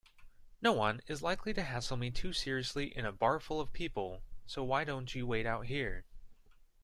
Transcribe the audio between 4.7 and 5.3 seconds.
don't you